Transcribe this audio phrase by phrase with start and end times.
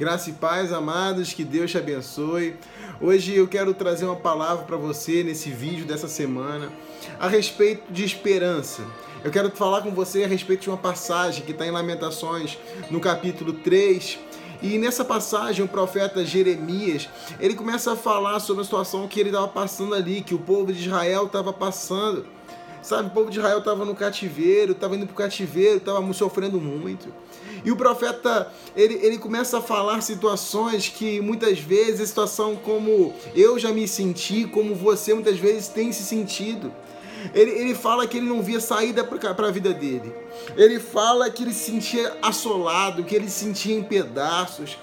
[0.00, 2.56] Graça e paz, amados, que Deus te abençoe.
[3.02, 6.72] Hoje eu quero trazer uma palavra para você nesse vídeo dessa semana
[7.18, 8.82] a respeito de esperança.
[9.22, 12.56] Eu quero falar com você a respeito de uma passagem que está em Lamentações,
[12.90, 14.18] no capítulo 3.
[14.62, 17.06] E nessa passagem, o profeta Jeremias,
[17.38, 20.72] ele começa a falar sobre a situação que ele estava passando ali, que o povo
[20.72, 22.24] de Israel estava passando.
[22.82, 26.60] Sabe, o povo de Israel estava no cativeiro, estava indo para o cativeiro, estava sofrendo
[26.60, 27.12] muito.
[27.62, 33.58] E o profeta, ele, ele começa a falar situações que muitas vezes, situação como eu
[33.58, 36.72] já me senti, como você muitas vezes tem se sentido.
[37.34, 40.10] Ele, ele fala que ele não via saída para a vida dele.
[40.56, 44.78] Ele fala que ele se sentia assolado, que ele se sentia em pedaços.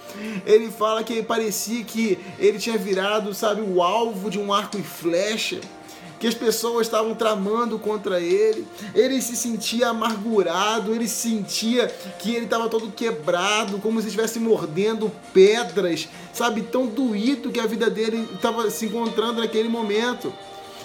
[0.45, 4.83] Ele fala que parecia que ele tinha virado, sabe, o alvo de um arco e
[4.83, 5.59] flecha
[6.19, 8.67] que as pessoas estavam tramando contra ele.
[8.93, 11.87] Ele se sentia amargurado, ele sentia
[12.19, 16.61] que ele estava todo quebrado, como se estivesse mordendo pedras, sabe?
[16.61, 20.33] Tão doído que a vida dele estava se encontrando naquele momento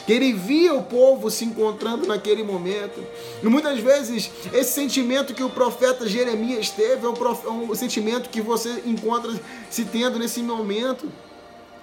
[0.06, 3.04] que ele via o povo se encontrando naquele momento.
[3.42, 7.46] E muitas vezes esse sentimento que o profeta Jeremias teve é um, prof...
[7.46, 9.32] é um sentimento que você encontra
[9.70, 11.08] se tendo nesse momento.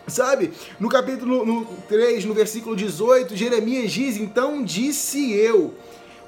[0.07, 0.51] Sabe?
[0.79, 5.73] No capítulo no 3, no versículo 18, Jeremias diz: Então disse eu,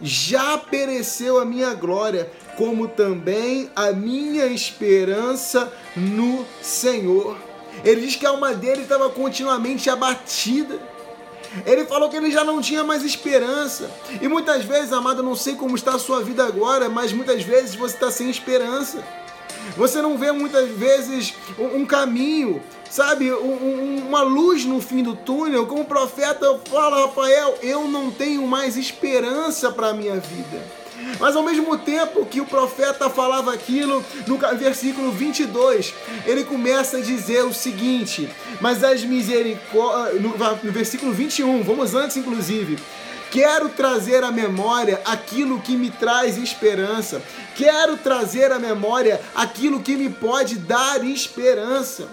[0.01, 7.37] já pereceu a minha glória, como também a minha esperança no Senhor.
[7.83, 10.79] Ele diz que a alma dele estava continuamente abatida.
[11.65, 13.91] Ele falou que ele já não tinha mais esperança.
[14.21, 17.75] E muitas vezes, amado, não sei como está a sua vida agora, mas muitas vezes
[17.75, 19.03] você está sem esperança.
[19.75, 22.61] Você não vê muitas vezes um caminho,
[22.91, 25.65] sabe, um, uma luz no fim do túnel.
[25.65, 30.61] Como o profeta fala, Rafael, eu não tenho mais esperança para a minha vida.
[31.19, 35.93] Mas ao mesmo tempo que o profeta falava aquilo, no versículo 22,
[36.25, 40.21] ele começa a dizer o seguinte: Mas as misericórdias.
[40.21, 42.77] No, no versículo 21, vamos antes inclusive.
[43.31, 47.21] Quero trazer à memória aquilo que me traz esperança.
[47.55, 52.09] Quero trazer à memória aquilo que me pode dar esperança.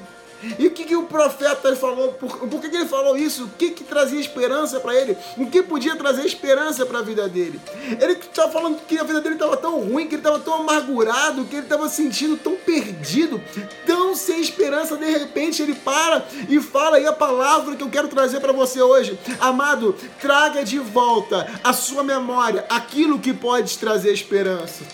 [0.58, 2.12] E o que, que o profeta falou?
[2.12, 3.44] Por, por que, que, ele falou isso?
[3.44, 5.16] O que, que trazia esperança para ele?
[5.36, 7.60] O que podia trazer esperança para a vida dele?
[8.00, 11.44] Ele estava falando que a vida dele estava tão ruim, que ele estava tão amargurado,
[11.44, 13.40] que ele estava sentindo tão perdido,
[13.86, 14.96] tão sem esperança.
[14.96, 18.80] De repente ele para e fala aí a palavra que eu quero trazer para você
[18.80, 19.18] hoje.
[19.40, 24.84] Amado, traga de volta a sua memória aquilo que pode trazer esperança.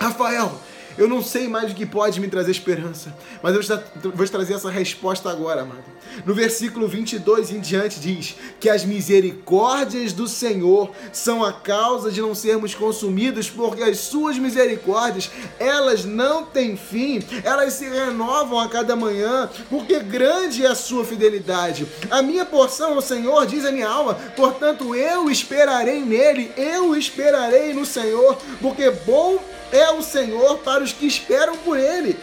[0.00, 0.58] Rafael,
[0.98, 4.54] eu não sei mais o que pode me trazer esperança, mas eu vou te trazer
[4.54, 6.00] essa resposta agora, amado.
[6.24, 12.20] No versículo 22 em diante diz que as misericórdias do Senhor são a causa de
[12.20, 18.68] não sermos consumidos, porque as suas misericórdias, elas não têm fim, elas se renovam a
[18.68, 21.86] cada manhã, porque grande é a sua fidelidade.
[22.10, 27.72] A minha porção, o Senhor, diz a minha alma, portanto eu esperarei nele, eu esperarei
[27.72, 29.38] no Senhor, porque bom
[29.72, 32.18] é o Senhor para os que esperam por Ele.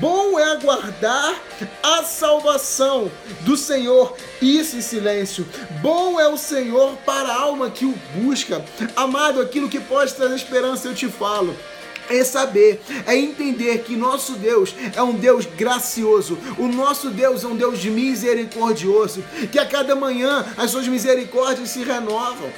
[0.00, 1.40] Bom é aguardar
[1.82, 3.10] a salvação
[3.42, 5.46] do Senhor, isso em silêncio.
[5.80, 8.64] Bom é o Senhor para a alma que o busca.
[8.96, 11.54] Amado, aquilo que pode trazer esperança, eu te falo
[12.10, 17.46] é saber, é entender que nosso Deus é um Deus gracioso, o nosso Deus é
[17.46, 19.22] um Deus misericordioso,
[19.52, 22.50] que a cada manhã as suas misericórdias se renovam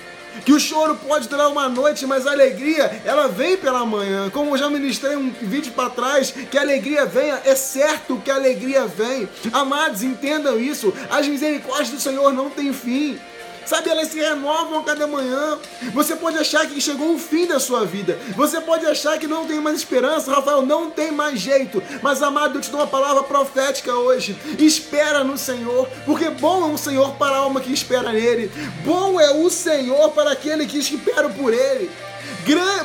[0.44, 4.30] que o choro pode durar uma noite, mas a alegria, ela vem pela manhã.
[4.30, 8.30] Como eu já ministrei um vídeo para trás, que a alegria venha, é certo que
[8.30, 9.28] a alegria vem.
[9.52, 10.92] Amados, entendam isso.
[11.10, 13.18] As misericórdias do Senhor não têm fim.
[13.66, 15.58] Sabe, elas se renovam cada manhã.
[15.92, 18.18] Você pode achar que chegou o fim da sua vida.
[18.36, 20.32] Você pode achar que não tem mais esperança.
[20.32, 21.82] Rafael, não tem mais jeito.
[22.02, 24.36] Mas, amado, eu te dou uma palavra profética hoje.
[24.58, 28.50] Espera no Senhor, porque bom é o Senhor para a alma que espera nele.
[28.84, 31.90] Bom é o Senhor para aquele que espera por ele.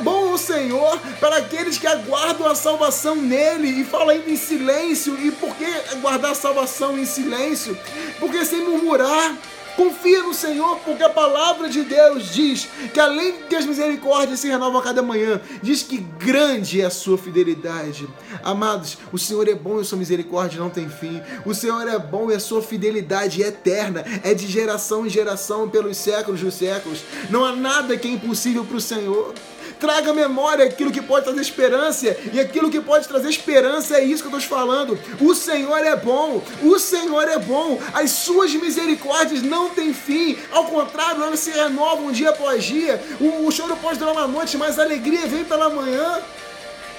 [0.02, 5.18] Bom é o Senhor para aqueles que aguardam a salvação nele e fala em silêncio.
[5.18, 5.66] E por que
[6.00, 7.76] guardar a salvação em silêncio?
[8.20, 9.34] Porque sem murmurar.
[9.76, 14.48] Confia no Senhor, porque a palavra de Deus diz que além que as misericórdias se
[14.48, 18.08] renovam a cada manhã, diz que grande é a sua fidelidade.
[18.42, 21.20] Amados, o Senhor é bom e a sua misericórdia não tem fim.
[21.44, 25.68] O Senhor é bom e a sua fidelidade é eterna, é de geração em geração,
[25.68, 27.00] pelos séculos dos séculos.
[27.28, 29.34] Não há nada que é impossível para o Senhor.
[29.78, 32.16] Traga memória aquilo que pode trazer esperança.
[32.32, 34.98] E aquilo que pode trazer esperança é isso que eu estou te falando.
[35.20, 36.42] O Senhor é bom.
[36.62, 37.80] O Senhor é bom.
[37.92, 40.38] As suas misericórdias não têm fim.
[40.50, 43.02] Ao contrário, elas se renovam dia após dia.
[43.20, 46.22] O, o choro pode durar uma noite, mas a alegria vem pela manhã.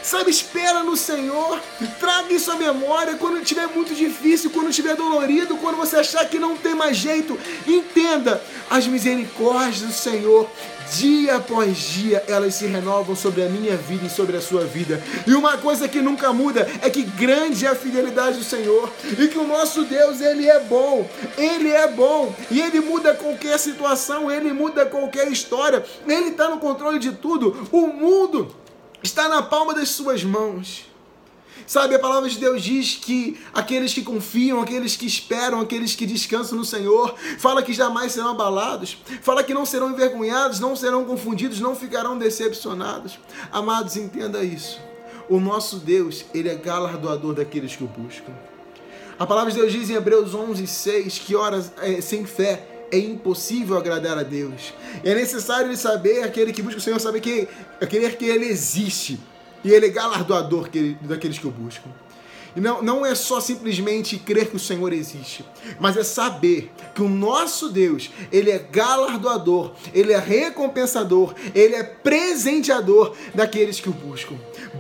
[0.04, 1.60] Sabe, espera no Senhor.
[2.00, 6.40] Traga isso à memória quando estiver muito difícil, quando estiver dolorido, quando você achar que
[6.40, 7.38] não tem mais jeito.
[7.68, 10.50] Entenda as misericórdias do Senhor
[10.96, 15.02] dia após dia elas se renovam sobre a minha vida e sobre a sua vida.
[15.26, 19.28] E uma coisa que nunca muda é que grande é a fidelidade do Senhor e
[19.28, 21.10] que o nosso Deus, ele é bom.
[21.38, 25.84] Ele é bom e ele muda qualquer situação, ele muda qualquer história.
[26.08, 27.68] Ele está no controle de tudo.
[27.72, 28.56] O mundo
[29.04, 30.86] está na palma das suas mãos.
[31.68, 36.06] Sabe, a palavra de Deus diz que aqueles que confiam, aqueles que esperam, aqueles que
[36.06, 41.04] descansam no Senhor, fala que jamais serão abalados, fala que não serão envergonhados, não serão
[41.04, 43.20] confundidos, não ficarão decepcionados.
[43.52, 44.80] Amados, entenda isso.
[45.28, 48.32] O nosso Deus, ele é galardoador daqueles que o buscam.
[49.20, 52.98] A palavra de Deus diz em Hebreus 11, 6 que horas é, sem fé é
[52.98, 54.74] impossível agradar a Deus.
[55.04, 57.46] É necessário ele saber, aquele que busca o Senhor, saber que,
[57.82, 59.20] é querer que ele existe
[59.64, 60.70] e ele é galardoador
[61.02, 61.90] daqueles que o buscam.
[62.58, 65.46] E não, não é só simplesmente crer que o Senhor existe,
[65.80, 71.84] mas é saber que o nosso Deus, ele é galardoador, ele é recompensador, ele é
[71.84, 74.36] presenteador daqueles que o buscam.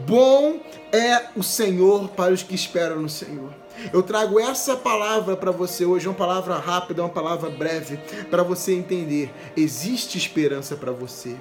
[0.07, 0.59] Bom
[0.91, 3.53] é o Senhor para os que esperam no Senhor.
[3.93, 7.99] Eu trago essa palavra para você hoje, uma palavra rápida, uma palavra breve,
[8.31, 11.35] para você entender: existe esperança para você.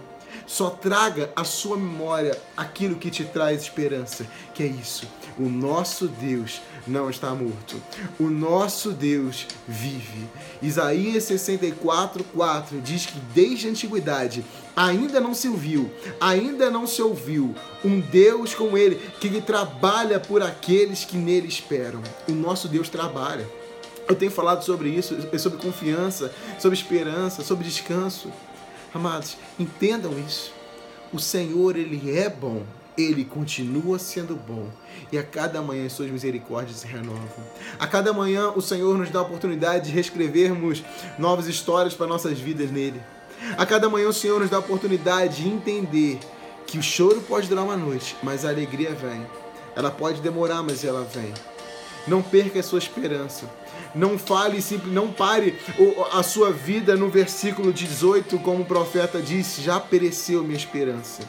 [0.46, 5.06] Só traga à sua memória aquilo que te traz esperança, que é isso.
[5.38, 7.82] O nosso Deus não está morto.
[8.18, 10.26] O nosso Deus vive.
[10.62, 14.44] Isaías 64, 4 diz que desde a antiguidade
[14.74, 15.90] ainda não se ouviu,
[16.20, 17.54] ainda não se ouviu
[17.84, 22.02] um Deus como ele, que ele trabalha por aqueles que nele esperam.
[22.28, 23.46] O nosso Deus trabalha.
[24.08, 28.30] Eu tenho falado sobre isso, sobre confiança, sobre esperança, sobre descanso.
[28.96, 30.52] Amados, entendam isso.
[31.12, 32.62] O Senhor, Ele é bom.
[32.96, 34.70] Ele continua sendo bom
[35.12, 37.20] e a cada manhã suas misericórdias se renovam.
[37.78, 40.82] A cada manhã o Senhor nos dá a oportunidade de reescrevermos
[41.18, 42.98] novas histórias para nossas vidas nele.
[43.58, 46.18] A cada manhã o Senhor nos dá a oportunidade de entender
[46.66, 49.26] que o choro pode durar uma noite, mas a alegria vem.
[49.76, 51.34] Ela pode demorar, mas ela vem.
[52.06, 53.48] Não perca a sua esperança.
[53.94, 55.58] Não fale, não pare
[56.12, 61.22] a sua vida no versículo 18, como o profeta disse: já pereceu minha esperança.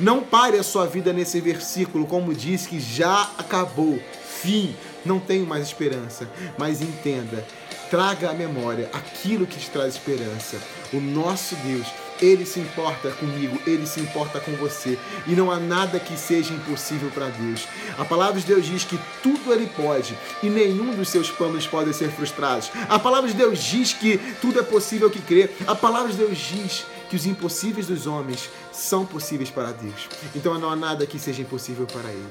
[0.00, 4.00] Não pare a sua vida nesse versículo, como diz que já acabou,
[4.40, 6.28] fim, não tenho mais esperança.
[6.58, 7.46] Mas entenda,
[7.88, 10.58] traga à memória aquilo que te traz esperança.
[10.92, 11.86] O nosso Deus
[12.20, 14.98] ele se importa comigo, ele se importa com você.
[15.26, 17.66] E não há nada que seja impossível para Deus.
[17.98, 21.92] A palavra de Deus diz que tudo ele pode e nenhum dos seus planos pode
[21.94, 22.70] ser frustrados.
[22.88, 25.50] A palavra de Deus diz que tudo é possível que crê.
[25.66, 30.08] A palavra de Deus diz que os impossíveis dos homens são possíveis para Deus.
[30.34, 32.28] Então não há nada que seja impossível para Ele.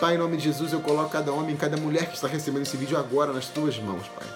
[0.00, 2.76] Pai, em nome de Jesus, eu coloco cada homem, cada mulher que está recebendo esse
[2.76, 4.26] vídeo agora nas tuas mãos, Pai.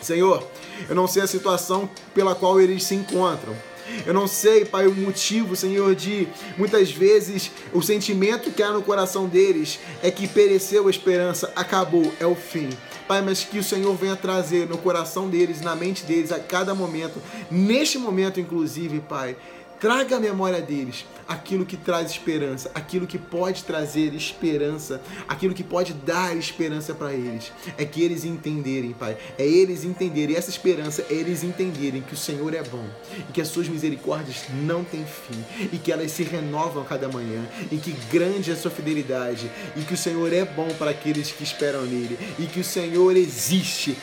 [0.00, 0.46] Senhor,
[0.88, 3.54] eu não sei a situação pela qual eles se encontram.
[4.06, 8.82] Eu não sei, Pai, o motivo, Senhor, de muitas vezes o sentimento que há no
[8.82, 12.70] coração deles é que pereceu a esperança, acabou, é o fim.
[13.06, 16.74] Pai, mas que o Senhor venha trazer no coração deles, na mente deles, a cada
[16.74, 19.36] momento, neste momento inclusive, Pai,
[19.82, 25.64] traga à memória deles aquilo que traz esperança, aquilo que pode trazer esperança, aquilo que
[25.64, 27.50] pode dar esperança para eles.
[27.76, 29.16] É que eles entenderem, Pai.
[29.36, 30.36] É eles entenderem.
[30.36, 32.86] essa esperança é eles entenderem que o Senhor é bom
[33.28, 37.08] e que as suas misericórdias não têm fim e que elas se renovam a cada
[37.08, 40.92] manhã e que grande é a sua fidelidade e que o Senhor é bom para
[40.92, 43.96] aqueles que esperam nele e que o Senhor existe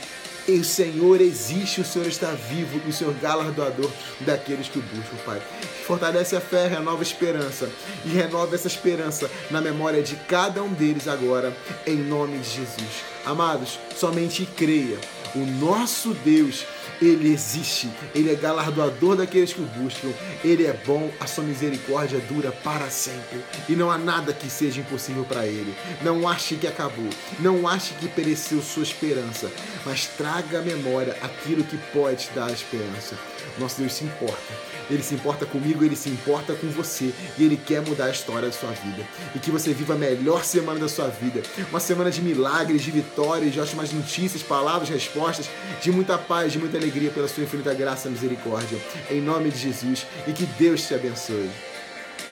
[0.57, 3.91] o Senhor existe, o Senhor está vivo e o Senhor galardoador
[4.21, 5.41] daqueles que o buscam, Pai.
[5.85, 7.69] Fortalece a fé, renova a esperança
[8.05, 13.03] e renova essa esperança na memória de cada um deles agora, em nome de Jesus.
[13.25, 14.97] Amados, somente creia.
[15.36, 16.65] O nosso Deus
[17.01, 20.09] ele existe, Ele é galardoador daqueles que o buscam,
[20.43, 24.81] Ele é bom, a sua misericórdia dura para sempre e não há nada que seja
[24.81, 25.74] impossível para Ele.
[26.01, 27.09] Não ache que acabou,
[27.39, 29.50] não ache que pereceu sua esperança,
[29.86, 33.17] mas traga à memória aquilo que pode te dar esperança.
[33.57, 34.78] Nosso Deus se importa.
[34.89, 38.48] Ele se importa comigo, ele se importa com você e ele quer mudar a história
[38.48, 39.08] da sua vida.
[39.36, 41.41] E que você viva a melhor semana da sua vida.
[41.69, 45.50] Uma semana de milagres, de vitórias, de ótimas notícias, palavras, respostas,
[45.81, 48.79] de muita paz, de muita alegria pela sua infinita graça e misericórdia.
[49.10, 51.68] Em nome de Jesus e que Deus te abençoe.